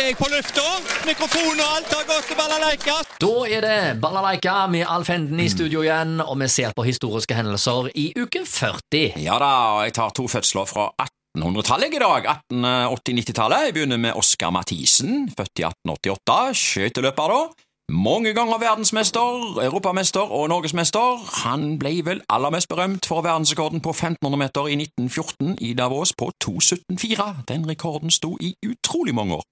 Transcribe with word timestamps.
er 0.00 0.10
jeg 0.10 0.16
på 0.18 0.28
lufta. 0.32 0.62
Mikrofon 1.06 1.60
og 1.60 1.64
alt 1.76 1.92
har 1.92 2.06
gått 2.08 2.28
til 2.30 2.38
balalaika. 2.38 2.94
Da 3.20 3.32
er 3.46 3.64
det 3.64 3.76
Balalaika 4.02 4.54
med 4.70 4.86
Alf 4.90 5.10
Henden 5.12 5.40
i 5.42 5.48
studio 5.52 5.82
igjen, 5.84 6.16
og 6.24 6.38
vi 6.40 6.48
ser 6.52 6.72
på 6.76 6.86
historiske 6.86 7.36
hendelser 7.36 7.90
i 7.94 8.08
uke 8.18 8.44
40. 8.48 9.20
Ja 9.22 9.36
da, 9.42 9.50
og 9.76 9.84
jeg 9.86 9.96
tar 9.98 10.14
to 10.16 10.26
fødsler 10.30 10.66
fra 10.70 10.88
1800-tallet 11.36 11.94
i 11.94 12.02
dag. 12.02 12.30
1880-90-tallet. 12.54 13.68
Jeg 13.68 13.76
begynner 13.76 14.00
med 14.06 14.18
Oskar 14.18 14.54
Mathisen, 14.54 15.28
født 15.34 15.62
i 15.62 15.68
1888. 15.68 16.64
Skøyteløper, 16.64 17.34
da. 17.36 17.64
Mange 17.92 18.34
ganger 18.34 18.58
verdensmester, 18.58 19.58
europamester 19.62 20.20
og 20.20 20.48
norgesmester. 20.48 21.20
Han 21.44 21.78
ble 21.78 22.00
vel 22.04 22.20
aller 22.28 22.50
mest 22.50 22.68
berømt 22.68 23.06
for 23.06 23.20
verdensrekorden 23.20 23.80
på 23.80 23.90
1500 23.90 24.38
meter 24.38 24.66
i 24.66 24.72
1914 24.72 25.58
i 25.60 25.74
Davos 25.74 26.12
på 26.18 26.30
2.17,4. 26.44 27.44
Den 27.48 27.68
rekorden 27.68 28.10
sto 28.10 28.38
i 28.40 28.54
utrolig 28.66 29.14
mange 29.14 29.34
år. 29.34 29.44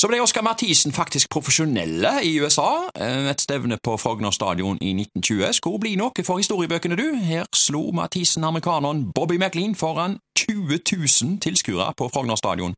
Så 0.00 0.08
ble 0.08 0.22
Oskar 0.22 0.42
Mathisen 0.42 0.92
faktisk 0.92 1.28
profesjonelle 1.30 2.08
i 2.24 2.40
USA. 2.40 2.88
Eh, 2.96 3.30
Et 3.30 3.40
stevne 3.40 3.76
på 3.84 3.96
Frogner 3.96 4.30
stadion 4.30 4.78
i 4.80 4.92
1920 4.92 5.52
skulle 5.52 5.80
bli 5.80 5.94
noe 6.00 6.24
for 6.24 6.40
historiebøkene, 6.40 6.96
du. 6.96 7.14
Her 7.14 7.44
slo 7.54 7.90
Mathisen 7.92 8.44
amerikaneren 8.44 9.12
Bobby 9.12 9.36
McLean 9.36 9.74
foran 9.74 10.18
20 10.38 10.78
000 11.22 11.40
tilskuere 11.40 11.92
på 11.96 12.08
Frogner 12.08 12.36
stadion. 12.36 12.74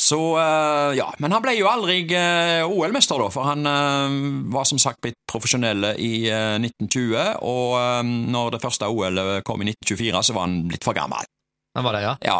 Så 0.00 0.18
eh, 0.40 0.94
ja, 0.96 1.10
men 1.20 1.34
han 1.34 1.42
ble 1.44 1.52
jo 1.58 1.68
aldri 1.68 1.98
eh, 2.16 2.62
OL-mester, 2.64 3.20
da, 3.20 3.28
for 3.32 3.48
han 3.50 3.68
eh, 3.68 4.14
var 4.54 4.64
som 4.68 4.80
sagt 4.80 5.02
blitt 5.04 5.18
profesjonell 5.28 5.92
i 6.00 6.24
eh, 6.32 6.56
1920, 6.56 7.42
og 7.44 8.08
når 8.32 8.56
det 8.56 8.62
første 8.64 8.88
OL-et 8.88 9.44
kom 9.44 9.60
i 9.60 9.68
1924, 9.74 10.24
så 10.24 10.36
var 10.38 10.48
han 10.48 10.62
blitt 10.70 10.88
for 10.88 10.96
gammel. 10.96 11.28
Han 11.76 11.84
var 11.86 11.94
det, 11.94 12.00
ja. 12.02 12.14
Ja, 12.26 12.38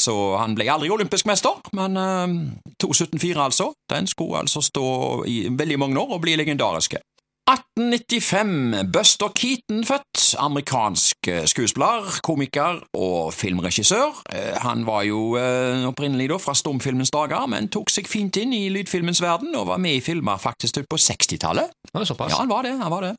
så 0.00 0.14
han 0.40 0.54
ble 0.56 0.64
aldri 0.72 0.88
olympisk 0.94 1.26
mester, 1.28 1.58
men 1.76 1.98
eh, 2.00 2.38
2.17,4 2.80 3.34
altså, 3.42 3.72
den 3.90 4.06
skulle 4.08 4.40
altså 4.46 4.62
stå 4.64 4.86
i 5.28 5.42
veldig 5.50 5.76
mange 5.82 6.00
år 6.00 6.14
og 6.16 6.22
bli 6.22 6.38
legendariske. 6.40 7.02
1895, 7.50 8.92
Buster 8.92 9.28
Keaton 9.34 9.80
født, 9.84 10.20
amerikansk 10.38 11.28
eh, 11.28 11.46
skuespiller, 11.50 12.20
komiker 12.22 12.78
og 12.94 13.32
filmregissør. 13.34 14.20
Eh, 14.34 14.54
Han 14.62 14.84
var 14.86 15.02
jo 15.08 15.34
eh, 15.40 15.82
opprinnelig 15.88 16.28
da 16.30 16.38
fra 16.38 16.54
stumfilmens 16.54 17.10
dager, 17.10 17.48
men 17.50 17.66
tok 17.72 17.90
seg 17.90 18.06
fint 18.10 18.38
inn 18.38 18.54
i 18.54 18.68
lydfilmens 18.70 19.22
verden 19.24 19.56
og 19.58 19.66
var 19.72 19.82
med 19.82 19.98
i 19.98 20.04
filmer 20.04 20.38
faktisk 20.38 20.78
ut 20.78 20.90
på 20.90 21.00
60-tallet. 21.00 21.74
Det 21.90 22.06
såpass. 22.06 22.36
Ja, 22.36 22.44
han 22.44 22.52
var 22.52 22.68
det, 22.68 22.76
han 22.78 22.92
var 22.92 23.08
det. 23.08 23.14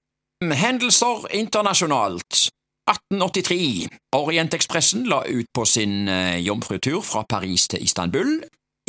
Hendelser 0.63 1.27
internasjonalt. 1.35 2.47
1883. 2.89 3.89
Orientekspressen 4.17 5.05
la 5.11 5.21
ut 5.27 5.47
på 5.53 5.67
sin 5.69 6.09
jomfrutur 6.41 7.03
fra 7.05 7.21
Paris 7.29 7.67
til 7.69 7.83
Istanbul. 7.83 8.39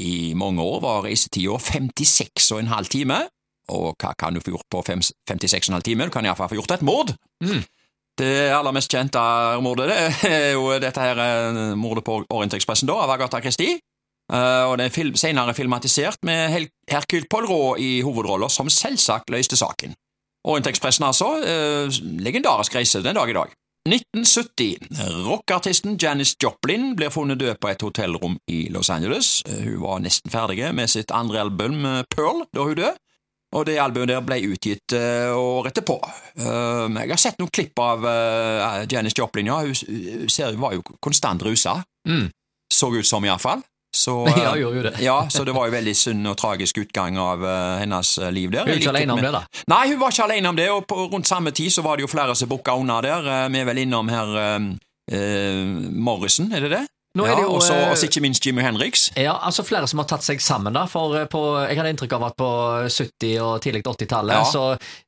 I 0.00 0.32
mange 0.34 0.62
år 0.62 0.80
var 0.80 1.04
reisetida 1.04 1.58
56,5 1.60 2.88
timer. 2.94 3.28
Og 3.70 3.94
hva 4.02 4.10
kan 4.18 4.34
du 4.34 4.40
få 4.42 4.50
gjort 4.56 4.66
på 4.72 4.82
56,5 4.82 5.80
timer? 5.86 6.06
Du 6.10 6.10
kan 6.10 6.24
iallfall 6.26 6.48
få 6.50 6.58
gjort 6.58 6.74
et 6.74 6.82
mord. 6.82 7.14
Mm. 7.44 7.62
Det 8.18 8.32
aller 8.52 8.74
mest 8.76 8.92
kjente 8.92 9.20
mordet 9.64 9.86
det 9.88 10.28
er 10.28 10.50
jo 10.52 10.66
dette 10.82 11.00
her 11.00 11.16
eh, 11.22 11.74
mordet 11.78 12.04
på 12.04 12.18
Orientekspressen 12.28 12.90
da, 12.90 12.98
av 13.06 13.10
Agatha 13.14 13.40
Christie. 13.40 13.78
Eh, 14.32 14.64
og 14.68 14.76
det 14.78 14.86
er 14.90 14.94
film, 14.94 15.14
senere 15.16 15.54
filmatisert 15.56 16.18
med 16.28 16.50
Hel- 16.52 16.68
Hercule 16.90 17.24
Poirot 17.30 17.80
i 17.80 18.02
hovedroller, 18.04 18.52
som 18.52 18.68
selvsagt 18.68 19.30
løste 19.32 19.56
saken. 19.56 19.94
Orientekspressen, 20.44 21.06
altså. 21.08 21.30
Eh, 21.46 22.02
legendarisk 22.20 22.74
reise 22.76 23.00
den 23.04 23.16
dag 23.16 23.30
i 23.30 23.36
dag. 23.38 23.54
1970. 23.88 24.76
Rockeartisten 25.26 25.96
Janis 25.98 26.36
Joplin 26.42 26.92
blir 26.96 27.10
funnet 27.10 27.40
død 27.40 27.56
på 27.62 27.70
et 27.72 27.82
hotellrom 27.82 28.36
i 28.50 28.68
Los 28.70 28.90
Angeles. 28.94 29.40
Hun 29.48 29.80
var 29.82 29.98
nesten 30.04 30.30
ferdig 30.30 30.68
med 30.74 30.90
sitt 30.92 31.10
andre 31.10 31.40
album, 31.46 31.80
Pearl, 32.14 32.44
da 32.54 32.62
hun 32.68 32.76
døde. 32.78 32.92
Og 33.52 33.66
det 33.68 33.76
albumet 33.80 34.08
der 34.08 34.22
ble 34.24 34.38
utgitt 34.48 34.94
uh, 34.96 35.32
året 35.36 35.74
etterpå. 35.74 35.98
Uh, 36.40 36.88
jeg 36.88 37.12
har 37.12 37.20
sett 37.20 37.40
noen 37.40 37.52
klipp 37.52 37.82
av 37.82 38.06
uh, 38.06 38.84
Janis 38.88 39.16
Joplin, 39.18 39.50
ja. 39.50 39.58
Hun, 39.66 39.74
hun 40.22 40.32
ser, 40.32 40.56
var 40.60 40.78
jo 40.78 40.84
konstant 41.04 41.44
rusa. 41.44 41.76
Mm. 42.08 42.30
Så 42.72 42.88
ut 42.94 43.06
som, 43.06 43.24
iallfall. 43.28 43.60
Så, 43.92 44.14
Ja, 44.40 44.54
gjorde 44.56 44.78
jo 44.78 44.84
det. 44.86 44.94
ja, 45.04 45.18
så 45.28 45.44
det 45.44 45.52
var 45.52 45.68
jo 45.68 45.74
veldig 45.74 45.92
synd 45.96 46.30
og 46.30 46.38
tragisk 46.40 46.80
utgang 46.80 47.18
av 47.20 47.44
hennes 47.82 48.14
liv 48.32 48.54
der. 48.54 48.64
Hun 48.64 48.72
var 48.72 48.80
ikke 48.80 48.94
alene 48.94 49.18
om 49.18 49.20
det, 49.20 49.34
da. 49.36 49.42
Nei, 49.68 49.82
hun 49.92 50.00
var 50.00 50.16
ikke 50.16 50.30
alene 50.30 50.54
om 50.54 50.60
det, 50.62 50.70
og 50.72 50.86
på, 50.88 51.04
rundt 51.12 51.28
samme 51.28 51.52
tid 51.52 51.74
så 51.74 51.84
var 51.84 52.00
det 52.00 52.06
jo 52.06 52.12
flere 52.12 52.36
som 52.38 52.48
bukka 52.48 52.78
unna 52.80 53.02
der. 53.04 53.28
Vi 53.52 53.60
er 53.60 53.68
vel 53.68 53.82
innom 53.84 54.08
her 54.08 54.32
Morrison, 55.92 56.48
er 56.56 56.64
det 56.64 56.72
det? 56.72 56.82
Nå 57.18 57.26
ja, 57.28 57.34
og 57.44 57.60
så 57.60 57.74
eh, 57.76 58.04
ikke 58.06 58.22
minst 58.24 58.46
Jimmy 58.46 58.62
Henriks. 58.64 59.10
Ja, 59.20 59.34
altså 59.44 59.60
flere 59.68 59.84
som 59.90 60.00
har 60.00 60.06
tatt 60.08 60.24
seg 60.24 60.40
sammen, 60.40 60.72
da. 60.72 60.86
For 60.88 61.12
eh, 61.20 61.26
på, 61.28 61.42
jeg 61.68 61.76
hadde 61.76 61.90
inntrykk 61.92 62.14
av 62.16 62.22
at 62.30 62.36
på 62.40 62.46
70- 62.88 63.34
og 63.44 63.58
tidlig 63.60 63.82
80-tallet 63.84 64.32
Ja. 64.38 64.44
så 64.48 64.62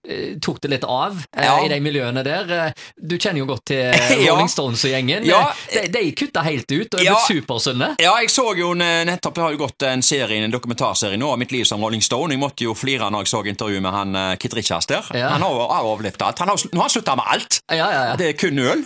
eh, 0.05 0.35
tok 0.45 0.61
det 0.61 0.71
litt 0.75 0.85
av 0.85 1.17
eh, 1.33 1.47
Ja. 1.47 1.55
i 1.65 1.71
de 1.73 1.79
miljøene 1.81 2.21
der. 2.27 2.53
Eh, 2.53 2.83
Du 3.01 3.17
kjenner 3.17 3.41
jo 3.41 3.47
godt 3.49 3.65
til. 3.73 3.89
Rolling 4.29 4.51
Stones 4.53 4.85
og 4.85 4.93
gjengen. 4.93 5.25
Ja. 5.25 5.47
De, 5.73 5.87
de 5.95 6.03
kutta 6.19 6.43
helt 6.45 6.69
ut 6.75 6.93
og 6.95 7.01
er 7.01 7.09
blitt 7.09 7.31
supersunne. 7.41 7.89
Ja, 8.05 8.13
jeg 8.21 8.29
så 8.35 8.45
jo 8.59 8.75
nettopp, 8.77 9.35
det 9.39 9.45
har 9.47 9.57
jo 9.57 9.63
gått 9.65 9.87
en 9.89 10.05
serie, 10.05 10.43
en 10.45 10.53
dokumentarserie 10.53 11.17
nå 11.21 11.33
om 11.33 11.41
mitt 11.41 11.53
liv 11.57 11.65
som 11.69 11.81
Rolling 11.81 12.05
Stone. 12.05 12.35
Jeg 12.37 12.43
måtte 12.45 12.67
jo 12.69 12.77
flire 12.77 13.09
når 13.13 13.25
jeg 13.25 13.33
så 13.33 13.43
intervjuet 13.55 13.83
med 13.85 13.97
han 13.97 14.21
Kit 14.43 14.55
Richards 14.61 14.91
der. 14.93 15.09
Han 15.09 15.41
har 15.45 15.57
jo 15.57 15.65
overlevd 15.95 16.21
alt. 16.29 16.45
Han 16.45 16.53
har, 16.53 16.61
nå 16.69 16.83
har 16.83 16.89
han 16.91 16.95
slutta 16.99 17.17
med 17.17 17.33
alt. 17.33 17.61
Ja, 17.73 17.89
ja, 17.89 18.05
ja. 18.11 18.15
Det 18.21 18.29
er 18.35 18.39
kun 18.39 18.61
øl. 18.61 18.85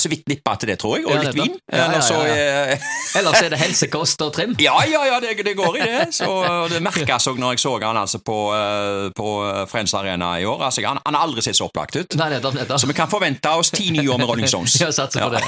Så 0.00 0.08
vidt 0.12 0.24
nippa 0.32 0.56
til 0.60 0.72
det, 0.72 0.80
tror 0.80 0.96
jeg. 0.98 1.06
Og 1.06 1.20
litt 1.20 1.36
vin. 1.36 1.54
Ja, 1.72 1.86
ja, 1.92 2.00
ja, 2.00 2.45
eh, 2.46 2.88
Ellers 3.18 3.40
er 3.42 3.52
det 3.52 3.58
helsekost 3.60 4.22
og 4.24 4.32
trim. 4.36 4.54
Ja, 4.60 4.76
ja, 4.88 5.04
ja, 5.08 5.20
det, 5.22 5.36
det 5.46 5.54
går 5.58 5.78
i 5.78 5.84
det. 5.86 6.02
Så 6.16 6.28
Det 6.70 6.82
merkes 6.84 7.28
òg 7.30 7.40
når 7.40 7.56
jeg 7.56 7.64
så 7.64 7.74
han 7.82 8.00
altså 8.00 8.20
på, 8.24 8.38
eh, 8.56 9.06
på 9.16 9.30
Friends 9.70 9.94
Arena 9.94 10.34
i 10.40 10.44
år. 10.48 10.66
Altså, 10.68 10.84
han, 10.86 11.00
han 11.06 11.18
har 11.18 11.26
aldri 11.28 11.44
sett 11.44 11.58
så 11.58 11.68
opplagt 11.70 11.96
ut. 11.96 12.16
Nei, 12.20 12.30
nettopp, 12.36 12.54
nettopp. 12.58 12.80
Så 12.82 12.90
vi 12.90 12.96
kan 12.98 13.10
forvente 13.10 13.52
oss 13.56 13.72
ti 13.74 13.90
nye 13.94 14.08
år 14.12 14.22
med 14.22 14.30
Rolling 14.30 14.48
Stones. 14.50 14.76
Ja, 14.86 14.92
satser 14.92 15.24
på 15.24 15.32
det. 15.32 15.42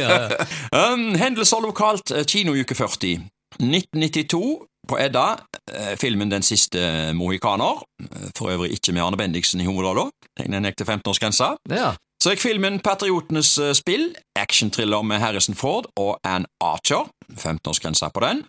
Ja, 0.00 0.08
ja. 0.08 0.46
Um, 0.92 1.12
hendelser 1.18 1.60
lokalt, 1.62 2.10
eh, 2.16 2.24
kinouke 2.28 2.74
40. 2.74 3.20
1992 3.60 4.40
på 4.88 4.98
Edda, 4.98 5.36
eh, 5.72 5.92
filmen 6.00 6.30
Den 6.30 6.42
siste 6.42 7.12
mohikaner. 7.14 7.82
Eh, 8.02 8.30
For 8.38 8.50
øvrig 8.50 8.72
ikke 8.72 8.92
med 8.92 9.02
Arne 9.02 9.16
Bendiksen 9.16 9.60
i 9.60 9.68
hovedrollen. 9.68 10.10
Den 10.38 10.54
en 10.54 10.64
ekte 10.64 10.84
15-årsgrensa. 10.84 11.56
ja. 11.70 11.92
Så 12.22 12.30
gikk 12.30 12.44
filmen 12.44 12.78
Patriotenes 12.78 13.56
eh, 13.58 13.72
spill, 13.74 14.12
actionthriller 14.38 15.02
med 15.02 15.18
Harrison 15.18 15.56
Ford 15.58 15.88
og 15.98 16.20
Ann 16.22 16.44
Archer, 16.62 17.08
15-årsgrensa 17.34 18.12
på 18.14 18.22
den. 18.22 18.44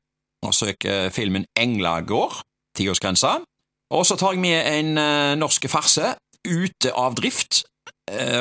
Og 0.46 0.54
så 0.54 0.70
gikk 0.70 0.86
eh, 0.86 1.08
filmen 1.10 1.48
Englagård, 1.58 2.44
10-årsgrensa. 2.78 3.40
Og 3.98 4.06
så 4.06 4.18
tar 4.20 4.36
jeg 4.36 4.44
med 4.46 4.70
en 4.76 5.02
eh, 5.02 5.34
norsk 5.42 5.66
farse, 5.74 6.14
Ute 6.44 6.92
av 7.00 7.16
drift. 7.16 7.64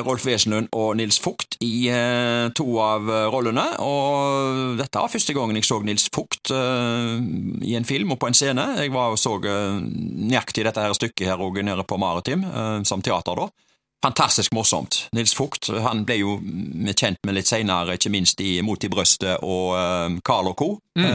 Rolf 0.03 0.25
Wesenlund 0.27 0.73
og 0.75 0.97
Nils 0.99 1.21
Fugt 1.23 1.55
i 1.63 1.87
to 2.59 2.65
av 2.83 3.07
rollene. 3.31 3.63
Og 3.79 4.73
dette 4.81 4.99
var 4.99 5.13
første 5.13 5.37
gangen 5.37 5.55
jeg 5.55 5.69
så 5.69 5.79
Nils 5.87 6.09
Fugt 6.11 6.51
i 6.51 7.77
en 7.79 7.87
film 7.87 8.11
og 8.11 8.19
på 8.19 8.27
en 8.27 8.35
scene. 8.35 8.65
Jeg 8.83 8.91
var 8.91 9.15
og 9.15 9.21
så 9.23 9.37
nøyaktig 9.39 10.67
dette 10.67 10.83
her 10.83 10.97
stykket 10.99 11.31
her 11.31 11.45
og 11.47 11.63
nede 11.63 11.87
på 11.87 12.01
Maritim, 12.03 12.43
som 12.83 13.07
teater, 13.07 13.39
da. 13.39 13.72
Fantastisk 14.03 14.53
morsomt. 14.57 15.09
Nils 15.15 15.35
Fugt 15.39 15.69
han 15.85 16.03
ble 16.09 16.17
jo 16.19 16.37
mm, 16.43 16.89
kjent 16.99 17.21
med 17.27 17.37
litt 17.37 17.47
senere, 17.47 17.95
ikke 17.95 18.11
minst 18.11 18.41
i 18.43 18.57
Mot 18.67 18.83
i 18.83 18.91
brøstet 18.91 19.45
og 19.47 19.77
uh, 19.79 20.17
Carl 20.27 20.51
og 20.53 20.57
co. 20.59 20.71
Eh, 20.99 21.03
Mm. 21.03 21.07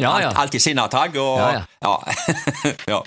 Ja, 0.00 0.18
ja. 0.18 0.28
Alt, 0.32 0.38
alltid 0.38 0.60
sinnatagg 0.64 1.14
og 1.20 1.38
Ja, 1.38 1.50
ja. 1.52 1.62
ja. 1.84 1.92
ja. 2.94 3.02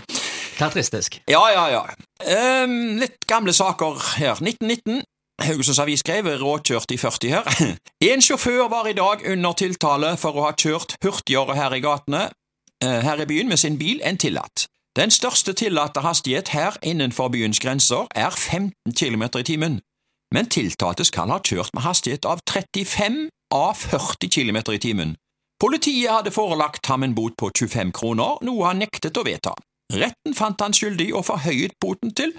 Karakteristisk. 0.58 1.18
Ja, 1.28 1.42
ja, 1.52 1.66
ja. 1.74 2.64
Um, 2.64 2.96
litt 3.02 3.26
gamle 3.28 3.54
saker 3.54 4.00
her. 4.16 4.40
1919. 4.40 5.02
Haugesunds 5.44 5.82
Avis 5.84 6.00
skrev 6.00 6.30
råkjørt 6.40 6.94
i 6.96 6.98
40 6.98 7.34
her. 7.36 7.76
En 8.12 8.24
sjåfør 8.24 8.70
var 8.72 8.88
i 8.88 8.96
dag 8.96 9.26
under 9.28 9.58
tiltale 9.60 10.14
for 10.22 10.38
å 10.38 10.46
ha 10.48 10.54
kjørt 10.56 10.96
hurtigere 11.04 11.58
her 11.58 11.76
i 11.76 11.82
gatene 11.84 12.30
eh, 12.84 13.02
her 13.04 13.20
i 13.20 13.28
byen 13.28 13.52
med 13.52 13.60
sin 13.60 13.76
bil 13.82 14.00
enn 14.06 14.20
tillatt. 14.22 14.70
Den 14.96 15.12
største 15.12 15.54
tillatte 15.54 16.00
hastighet 16.00 16.54
her 16.56 16.78
innenfor 16.82 17.28
byens 17.28 17.60
grenser 17.60 18.08
er 18.16 18.30
15 18.32 18.94
km 18.96 19.24
i 19.40 19.44
timen, 19.44 19.82
men 20.32 20.48
tiltalte 20.48 21.04
skal 21.04 21.34
ha 21.34 21.42
kjørt 21.44 21.74
med 21.76 21.84
hastighet 21.84 22.24
av 22.26 22.40
35 22.48 23.28
av 23.52 23.76
40 23.76 24.32
km 24.32 24.62
i 24.72 24.80
timen. 24.80 25.12
Politiet 25.60 26.12
hadde 26.12 26.32
forelagt 26.32 26.88
ham 26.88 27.04
en 27.04 27.16
bot 27.16 27.36
på 27.36 27.52
25 27.52 27.92
kroner, 27.92 28.40
noe 28.48 28.70
han 28.70 28.80
nektet 28.80 29.20
å 29.20 29.26
vedta. 29.28 29.52
Retten 29.92 30.36
fant 30.36 30.64
han 30.64 30.76
skyldig 30.76 31.12
og 31.16 31.28
forhøyet 31.28 31.76
boten 31.84 32.16
til 32.16 32.32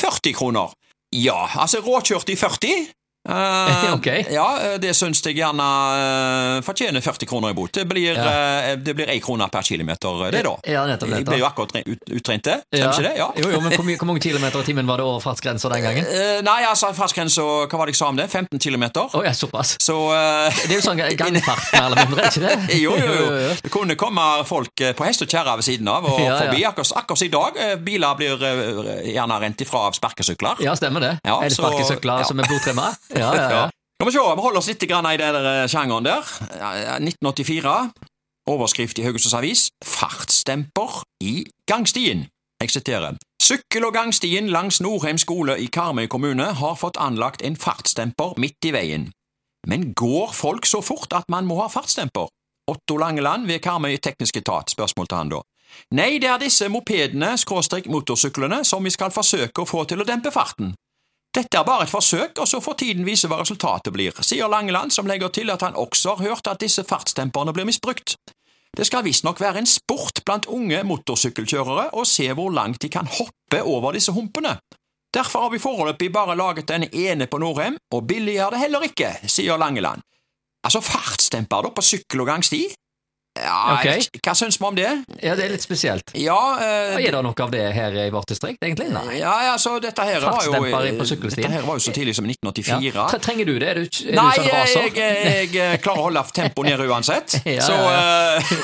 40 0.00 0.38
kroner. 0.38 0.70
Ja, 1.14 1.48
altså 1.58 1.82
råkjørt 1.82 2.30
i 2.30 2.38
40? 2.38 2.86
Eh, 3.28 3.92
Ok. 3.96 4.06
Ja, 4.30 4.46
eh, 4.60 4.74
det 4.82 4.92
syns 4.96 5.22
jeg 5.24 5.36
gjerne 5.38 5.64
eh, 5.96 6.58
fortjener 6.66 7.00
40 7.04 7.26
kroner 7.30 7.50
i 7.54 7.56
bot. 7.56 7.72
Det 7.72 7.84
blir, 7.88 8.12
Ja. 8.14 8.24
eh, 8.70 8.76
det 8.76 8.94
1 9.08 9.20
krone 9.24 9.46
per 9.50 9.62
kilometer, 9.62 10.30
det, 10.30 10.42
da. 10.44 10.54
Ja, 10.68 10.82
nettopp, 10.86 11.08
Jeg 11.08 11.22
nettopp. 11.24 11.32
ble 11.32 11.38
jo 11.40 11.46
akkurat 11.48 11.76
ut, 11.88 12.04
uttrent 12.18 12.44
det, 12.44 12.56
Ja. 12.72 12.90
stemmer 12.90 12.94
ikke 12.98 13.06
det? 13.08 13.14
Ja. 13.18 13.28
Jo, 13.40 13.50
jo, 13.54 13.60
men 13.60 13.72
hvor, 13.72 13.84
hvor 13.96 14.06
mange 14.10 14.20
kilometer 14.20 14.60
i 14.60 14.66
timen 14.68 14.86
var 14.86 14.98
det 15.00 15.06
over 15.06 15.20
fartsgrensa 15.24 15.70
den 15.72 15.82
gangen? 15.82 16.04
Eh, 16.14 16.40
nei, 16.46 16.60
altså, 16.68 16.92
fartsgrensa, 16.94 17.42
hva 17.68 17.78
var 17.78 17.86
det 17.88 17.94
jeg 17.94 17.98
sa 18.02 18.08
om 18.08 18.16
det? 18.16 18.28
15 18.30 18.58
kilometer? 18.60 19.08
Oh, 19.16 19.24
ja, 19.24 19.32
såpass. 19.34 19.76
Så 19.82 19.96
eh, 20.14 20.60
Det 20.68 20.76
er 20.76 20.78
jo 20.78 20.84
sånn 20.84 21.00
gangfart, 21.16 21.64
mer 21.72 21.86
eller 21.88 22.04
mindre, 22.04 22.24
er 22.24 22.30
ikke 22.30 22.44
det? 22.44 22.76
Jo, 22.84 22.92
jo, 22.98 23.14
jo. 23.18 23.54
Det 23.64 23.70
kunne 23.72 23.96
komme 23.98 24.22
folk 24.48 24.80
eh, 24.84 24.92
på 24.96 25.04
hest 25.08 25.24
og 25.24 25.28
kjerre 25.32 25.56
ved 25.58 25.64
siden 25.66 25.88
av 25.90 26.04
og 26.10 26.20
Ja, 26.20 26.36
forbi. 26.42 26.62
Akkurat, 26.68 26.92
akkurat 27.00 27.22
i 27.24 27.30
dag. 27.32 27.56
eh, 27.56 27.74
Biler 27.84 28.14
blir 28.20 28.44
eh, 28.50 29.10
gjerne 29.14 29.40
rent 29.42 29.64
ifra 29.64 29.86
av 29.88 29.96
sparkesykler. 29.96 30.60
Ja, 30.64 30.74
stemmer 30.78 31.00
det. 31.00 31.12
Ja, 31.24 31.40
sparkesykler 31.48 32.22
så- 32.22 32.28
som 32.32 32.40
er 32.40 32.48
blodtrimma. 32.50 32.92
Ja, 33.14 33.30
ja. 33.34 33.62
Skal 33.94 34.08
vi 34.10 34.12
se, 34.12 34.22
vi 34.36 34.42
holder 34.42 34.58
oss 34.58 34.68
litt 34.68 34.82
i 34.82 34.88
den 34.90 35.06
eh, 35.08 35.66
sjangeren 35.70 36.04
der. 36.04 36.30
Ja, 36.58 36.70
ja, 36.76 36.94
1984. 36.98 37.74
Overskrift 38.50 38.98
i 38.98 39.04
Haugesunds 39.06 39.34
Avis. 39.38 39.68
Fartsdemper 39.84 41.02
i 41.22 41.46
gangstien. 41.70 42.26
Jeg 42.60 42.70
siterer. 42.70 43.16
Sykkel- 43.42 43.86
og 43.86 43.94
gangstien 43.94 44.48
langs 44.48 44.80
Norheim 44.80 45.18
skole 45.18 45.58
i 45.60 45.66
Karmøy 45.66 46.06
kommune 46.06 46.50
har 46.58 46.76
fått 46.80 46.96
anlagt 47.00 47.42
en 47.42 47.56
fartsdemper 47.56 48.34
midt 48.36 48.64
i 48.64 48.72
veien. 48.72 49.10
Men 49.66 49.92
går 49.94 50.32
folk 50.32 50.66
så 50.66 50.80
fort 50.84 51.12
at 51.12 51.28
man 51.28 51.46
må 51.46 51.60
ha 51.62 51.68
fartsdemper? 51.68 52.28
Otto 52.68 52.96
Langeland 52.96 53.46
ved 53.46 53.60
Karmøy 53.60 53.96
teknisk 53.96 54.36
etat, 54.36 54.70
spørsmål 54.70 55.08
til 55.08 55.16
han 55.16 55.32
da. 55.32 55.42
Nei, 55.96 56.18
det 56.22 56.28
er 56.30 56.40
disse 56.40 56.68
mopedene, 56.68 57.34
skråstrek 57.40 57.88
motorsyklene, 57.92 58.62
som 58.64 58.84
vi 58.84 58.92
skal 58.94 59.12
forsøke 59.12 59.64
å 59.64 59.68
få 59.68 59.84
til 59.88 60.00
å 60.00 60.08
dempe 60.08 60.32
farten. 60.32 60.74
Dette 61.34 61.58
er 61.58 61.66
bare 61.66 61.82
et 61.82 61.90
forsøk, 61.90 62.38
og 62.38 62.46
så 62.46 62.60
får 62.62 62.76
tiden 62.78 63.06
vise 63.06 63.26
hva 63.26 63.40
resultatet 63.40 63.90
blir, 63.94 64.14
sier 64.22 64.46
Langeland, 64.50 64.94
som 64.94 65.08
legger 65.10 65.32
til 65.34 65.50
at 65.50 65.64
han 65.66 65.74
også 65.74 66.14
har 66.14 66.28
hørt 66.28 66.50
at 66.50 66.62
disse 66.62 66.84
fartsdemperne 66.86 67.54
blir 67.56 67.66
misbrukt. 67.66 68.14
Det 68.74 68.86
skal 68.86 69.04
visstnok 69.06 69.40
være 69.42 69.62
en 69.62 69.70
sport 69.70 70.22
blant 70.26 70.46
unge 70.50 70.80
motorsykkelkjørere 70.86 71.88
å 71.94 72.06
se 72.06 72.26
hvor 72.34 72.54
langt 72.54 72.80
de 72.82 72.90
kan 72.90 73.10
hoppe 73.10 73.62
over 73.62 73.94
disse 73.98 74.14
humpene. 74.14 74.56
Derfor 75.14 75.46
har 75.46 75.52
vi 75.52 75.62
foreløpig 75.62 76.10
bare 76.14 76.34
laget 76.38 76.70
den 76.70 76.88
ene 76.90 77.26
på 77.30 77.38
Norheim, 77.38 77.78
og 77.94 78.06
billig 78.06 78.38
er 78.42 78.54
det 78.54 78.62
heller 78.64 78.86
ikke, 78.86 79.12
sier 79.30 79.58
Langeland. 79.58 80.02
Altså 80.66 80.82
fartsdemper 80.82 81.66
da 81.66 81.74
på 81.74 81.82
sykkel- 81.86 82.24
og 82.24 82.30
gangsti? 82.30 82.64
Ja, 83.34 83.74
Ok. 83.74 83.84
jeg 83.84 83.98
vet 83.98 84.08
ikke. 84.14 84.20
hva 84.30 84.34
syns 84.38 84.58
vi 84.60 84.66
om 84.68 84.74
det? 84.78 84.90
ja, 85.22 85.34
det 85.34 85.44
er 85.44 85.50
litt 85.50 85.62
spesielt. 85.64 86.12
Ja, 86.14 86.36
eh, 86.62 86.94
Er 87.02 87.10
det 87.16 87.22
noe 87.24 87.34
av 87.42 87.50
det 87.50 87.64
her 87.74 87.90
i 88.04 88.10
vårt 88.10 88.28
distrikt, 88.30 88.62
egentlig? 88.62 88.90
Nei. 88.94 89.18
ja, 89.18 89.32
altså, 89.52 89.80
dette 89.82 90.02
her 90.06 90.20
var 90.20 90.44
jo 90.44 91.04
sykkelstien. 91.04 91.42
Dette 91.48 91.52
her 91.56 91.62
var 91.66 91.74
jo 91.80 91.82
så 91.82 91.92
tidlig 91.94 92.14
som 92.14 92.24
1984. 92.28 92.78
Ja. 92.94 93.08
1984. 93.10 93.20
Trenger 93.24 93.44
du 93.50 93.58
det? 93.58 93.68
Er 93.68 93.74
du, 93.74 93.82
er 93.82 94.14
Nei, 94.14 94.30
du 94.30 94.42
sånn 94.42 94.50
raser? 94.54 94.86
jeg, 94.86 94.94
jeg, 94.94 95.50
jeg 95.58 95.80
klarer 95.82 95.98
å 95.98 96.06
holde 96.08 96.24
tempoet 96.34 96.70
nede 96.70 96.88
uansett. 96.90 97.38
Ja, 97.54 97.60
så 97.62 97.74
ja, 97.76 98.38
eh, 98.38 98.54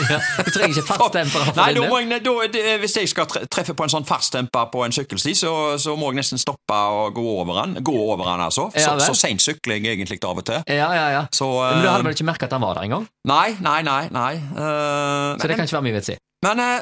Du 0.47 0.51
trenger 0.51 0.73
ikke 0.79 0.87
fartsdemper 0.95 1.51
Nei, 1.57 1.69
da 1.77 1.83
må 1.91 1.99
jeg, 2.01 2.23
da, 2.25 2.79
hvis 2.83 2.97
jeg 2.97 3.11
skal 3.13 3.27
treffe 3.51 3.75
på 3.77 3.85
en 3.87 3.93
sånn 3.93 4.07
fartsdemper 4.09 4.71
på 4.73 4.85
en 4.87 4.95
sykkelsti, 4.95 5.35
så, 5.39 5.53
så 5.79 5.95
må 5.99 6.11
jeg 6.11 6.21
nesten 6.23 6.41
stoppe 6.41 6.75
og 6.75 7.15
gå 7.19 7.25
over 7.43 7.61
den. 7.63 7.77
Gå 7.87 7.95
over 8.13 8.25
den, 8.31 8.43
altså. 8.47 8.69
Ja, 8.75 8.95
Så, 8.99 9.11
så 9.13 9.19
seint 9.27 9.43
sykler 9.45 9.79
jeg 9.79 9.95
egentlig 9.99 10.19
av 10.27 10.39
og 10.41 10.47
til. 10.47 10.63
Ja, 10.71 10.89
ja, 10.97 11.07
ja. 11.15 11.23
Så 11.35 11.49
Men 11.61 11.83
du 11.83 11.87
eh, 11.89 11.93
hadde 11.93 12.07
vel 12.09 12.17
ikke 12.17 12.29
merka 12.31 12.49
at 12.49 12.55
han 12.57 12.65
var 12.65 12.79
der 12.79 12.89
engang? 12.89 13.07
Nei, 13.29 13.55
nei, 13.63 13.81
nei. 13.87 14.03
nei. 14.15 14.33
Eh, 14.61 15.37
Så 15.41 15.49
det 15.49 15.57
kan 15.57 15.69
ikke 15.69 15.79
være 15.79 15.87
mye 15.89 15.99
vits 15.99 16.13
i. 16.15 16.17
men 16.47 16.61
uh, 16.61 16.81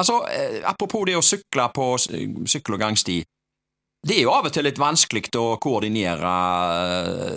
altså, 0.00 0.20
uh, 0.24 0.58
apropos 0.70 1.06
det 1.08 1.16
å 1.16 1.24
sykle 1.24 1.68
på 1.74 1.86
sykkel- 1.98 2.76
og 2.76 2.80
gangsti. 2.80 3.22
Det 4.04 4.18
er 4.18 4.26
jo 4.26 4.34
av 4.34 4.44
og 4.44 4.52
til 4.52 4.66
litt 4.66 4.76
vanskelig 4.76 5.30
å 5.40 5.56
koordinere 5.56 6.32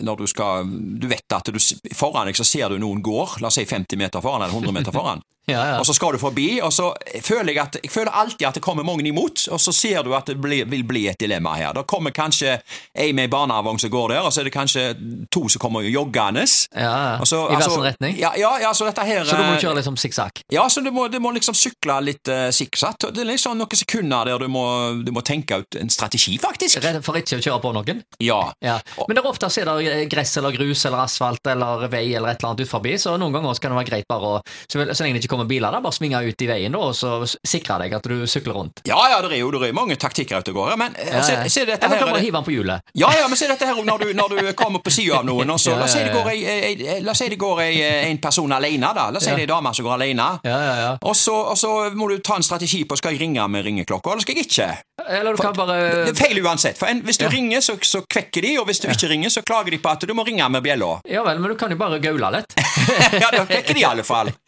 når 0.03 0.17
du 0.19 0.25
skal 0.27 0.67
Du 0.99 1.07
vet 1.07 1.23
at 1.31 1.47
du, 1.47 1.59
foran 1.95 2.27
deg 2.27 2.35
så 2.35 2.43
ser 2.43 2.67
du 2.69 2.81
noen 2.83 2.99
går, 3.01 3.37
la 3.39 3.47
oss 3.47 3.55
si 3.55 3.63
50 3.63 3.95
meter 3.95 4.19
foran 4.19 4.43
eller 4.43 4.51
100 4.51 4.75
meter 4.75 4.91
foran. 4.91 5.23
Ja, 5.47 5.61
ja. 5.71 5.75
Og 5.79 5.85
så 5.87 5.93
skal 5.95 6.11
du 6.11 6.19
forbi, 6.19 6.59
og 6.59 6.73
så 6.75 6.89
føler 7.23 7.53
jeg 7.53 7.61
at 7.63 7.75
Jeg 7.83 7.91
føler 7.91 8.11
alltid 8.11 8.47
at 8.47 8.57
det 8.57 8.63
kommer 8.63 8.83
mange 8.83 9.05
imot, 9.07 9.45
og 9.51 9.59
så 9.63 9.71
ser 9.71 10.03
du 10.03 10.13
at 10.15 10.27
det 10.27 10.35
blir, 10.41 10.65
vil 10.67 10.83
bli 10.83 11.05
et 11.07 11.19
dilemma 11.19 11.53
her. 11.55 11.73
Da 11.73 11.83
kommer 11.87 12.11
kanskje 12.11 12.57
ei 12.95 13.13
med 13.15 13.29
barnevogn 13.31 13.79
som 13.79 13.89
går 13.93 14.09
der, 14.15 14.25
og 14.27 14.33
så 14.33 14.41
er 14.41 14.49
det 14.49 14.53
kanskje 14.53 14.83
to 15.31 15.47
som 15.47 15.59
kommer 15.63 15.87
joggende. 15.87 16.43
ja. 16.75 17.23
Så- 17.23 17.45
I 17.47 17.55
hver 17.55 17.55
altså- 17.55 17.73
sin 17.73 17.83
retning? 17.83 18.17
Ja, 18.19 18.31
ja, 18.37 18.57
ja, 18.59 18.73
så 18.73 18.85
dette 18.85 19.05
her 19.05 19.23
Så 19.23 19.37
du 19.37 19.43
må 19.43 19.53
eh, 19.53 19.61
kjøre 19.61 19.75
liksom 19.75 19.95
sikksakk? 19.97 20.41
ja, 20.51 20.67
så 20.69 20.83
du 20.83 20.91
må, 20.91 21.07
du 21.11 21.19
må 21.19 21.31
liksom 21.31 21.53
sykle 21.55 22.01
litt 22.03 22.27
uh, 22.27 22.49
sikksatt. 22.51 23.13
Det 23.13 23.21
er 23.21 23.25
liksom 23.31 23.57
noen 23.57 23.75
sekunder 23.75 24.25
der 24.25 24.39
du 24.39 24.47
må, 24.47 25.03
du 25.03 25.11
må 25.11 25.21
tenke 25.21 25.59
ut 25.61 25.75
en 25.75 25.89
strategi, 25.89 26.37
faktisk. 26.37 26.81
For 27.03 27.15
ikke 27.15 27.37
å 27.37 27.43
kjøre 27.43 27.61
på 27.61 27.73
noen? 27.73 28.03
Ja. 28.19 28.51
Ja. 28.61 28.79
Men 29.07 29.15
det 29.15 29.23
er 29.23 29.29
ofte 29.29 29.47
er 29.47 29.65
det 29.65 30.09
gress 30.09 30.37
eller 30.37 30.51
grus 30.51 30.85
eller 30.85 31.05
asfalt 31.05 31.45
eller 31.47 31.87
vei 31.87 32.13
eller 32.15 32.29
et 32.29 32.41
eller 32.41 32.51
annet 32.51 32.61
ut 32.61 32.69
forbi, 32.69 32.97
så 32.97 33.17
noen 33.17 33.31
ganger 33.31 33.59
kan 33.61 33.71
det 33.71 33.77
være 33.85 33.89
greit 33.91 34.07
bare 34.07 34.21
å 34.21 34.41
Så, 34.67 34.79
så 34.93 35.03
lenge 35.03 35.13
det 35.13 35.23
ikke 35.23 35.36
kommer 35.36 35.36
biler 35.45 35.71
der, 35.71 35.81
bare 35.85 35.93
svinge 35.93 36.17
ut 36.25 36.41
i 36.41 36.47
veien 36.49 36.71
da, 36.73 36.79
og 36.79 36.95
så 36.95 37.11
sikre 37.45 37.77
deg 37.83 37.93
at 37.93 38.03
du 38.09 38.25
sykler 38.27 38.53
rundt. 38.57 38.81
ja, 38.87 38.97
ja, 39.11 39.21
det 39.21 39.35
er 39.35 39.41
jo 39.43 39.51
det 39.51 39.69
er 39.69 39.73
mange 39.73 39.95
taktikker 39.95 40.39
ute 40.41 40.51
og 40.51 40.57
går. 40.57 40.75
Men 40.77 40.95
eh, 40.97 41.13
Ja, 41.13 41.21
se, 41.21 41.35
se 41.49 41.65
dette 41.65 41.85
Eller 41.85 41.97
her 41.97 42.05
kan 42.05 42.13
bare 42.13 42.23
hive 42.23 42.37
den 42.39 42.43
på 42.47 42.51
hjulet. 42.55 42.81
Ja, 42.97 43.11
ja, 43.19 43.27
men 43.27 43.37
se 43.37 43.47
dette 43.47 43.65
her 43.67 43.83
når 43.83 43.97
du, 44.05 44.13
når 44.17 44.29
du 44.33 44.53
kommer 44.57 44.79
på 44.79 44.89
sida 44.91 45.19
av 45.19 45.25
noen, 45.29 45.49
og 45.53 45.59
så 45.59 45.75
La 45.77 45.85
oss 45.85 45.93
si 45.93 46.01
det 46.01 46.13
går 46.15 46.31
ei, 46.33 46.39
ei, 46.45 46.73
ei, 46.73 46.99
la 47.05 47.11
oss 47.13 47.21
si 47.21 47.29
det 47.29 47.37
går 47.37 47.61
ei, 47.67 47.81
en 48.09 48.17
person 48.23 48.51
alene, 48.57 48.89
da. 48.95 49.09
La 49.11 49.17
oss 49.21 49.25
si 49.27 49.31
det 49.31 49.43
er 49.43 49.45
ei 49.45 49.51
dame 49.51 49.73
som 49.77 49.85
går 49.85 49.95
alene. 49.99 50.27
Ja, 50.47 50.57
ja, 50.65 50.75
ja. 50.81 50.91
Og 51.05 51.15
så, 51.15 51.35
og 51.51 51.57
så 51.59 51.71
må 51.93 52.07
du 52.09 52.17
ta 52.25 52.37
en 52.39 52.45
strategi 52.45 52.83
på 52.89 52.97
skal 52.97 53.13
jeg 53.13 53.21
ringe 53.27 53.45
med 53.51 53.65
ringeklokka, 53.67 54.11
eller 54.15 54.25
skal 54.25 54.37
jeg 54.39 54.47
ikke. 54.49 54.69
Eller 55.07 55.35
du 55.37 55.41
kan 55.41 55.53
bare 55.55 55.75
Det 56.07 56.13
er 56.15 56.17
feil 56.17 56.39
uansett. 56.43 56.77
For 56.79 56.89
en, 56.89 57.01
Hvis 57.05 57.19
du 57.21 57.27
ringer, 57.29 57.61
så, 57.61 57.77
så 57.85 58.01
kvekker 58.09 58.41
de, 58.43 58.55
og 58.59 58.65
hvis 58.69 58.79
du 58.83 58.87
ikke 58.89 59.07
ringer, 59.11 59.29
så 59.33 59.43
klager 59.45 59.71
de 59.71 59.77
på 59.83 59.89
at 59.93 60.03
du 60.07 60.13
må 60.17 60.25
ringe 60.27 60.47
med 60.49 60.63
bjella. 60.65 60.97
Ja 61.07 61.21
vel, 61.27 61.39
men 61.43 61.53
du 61.53 61.57
kan 61.59 61.71
jo 61.71 61.77
bare 61.79 61.99
gaule 62.03 62.31
litt. 62.37 62.55
ja, 63.21 63.29
da 63.31 63.43
kvekker 63.47 63.77
de 63.77 63.83
i 63.83 63.87
alle 63.87 64.03
fall. 64.07 64.31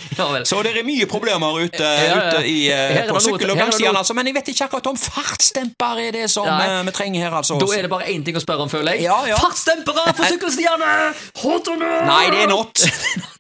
Så 0.50 0.62
det 0.66 0.74
er 0.77 0.83
mye 0.88 1.07
problemer 1.10 1.60
ute, 1.63 1.80
ute 1.80 2.44
i, 2.48 2.57
eh, 2.74 3.07
på 3.10 3.21
sykkel- 3.24 3.54
og 3.54 3.57
gangstiene, 3.63 3.98
altså, 3.98 4.13
men 4.18 4.27
jeg 4.31 4.36
vet 4.39 4.51
ikke 4.54 4.68
akkurat 4.69 4.88
om 4.92 4.98
fartsdemper 5.00 6.04
er 6.07 6.12
det 6.12 6.30
som 6.31 6.48
eh, 6.48 6.83
vi 6.89 6.92
trenger 6.92 7.27
her, 7.27 7.38
altså. 7.42 7.60
Da 7.60 7.66
er 7.77 7.88
det 7.88 7.92
bare 7.94 8.10
én 8.12 8.24
ting 8.25 8.36
å 8.36 8.44
spørre 8.44 8.66
om, 8.68 8.69
føler 8.71 8.98
jeg. 9.00 9.07
Fartsdempere 9.39 10.13
på 10.18 10.30
sykkelstiene! 10.33 10.94
Hot 11.44 11.68
or 11.68 11.77
not? 11.81 12.06
Nei, 12.10 12.24
det 12.33 12.45
er 12.45 12.48
not. 12.51 12.86